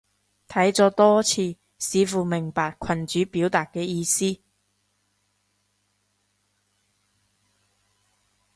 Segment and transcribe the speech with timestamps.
[0.47, 4.41] 睇咗多次，似乎明白群主表達嘅意思